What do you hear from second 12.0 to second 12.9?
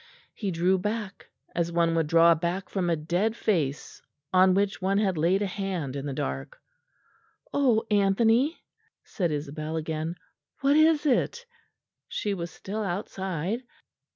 She was still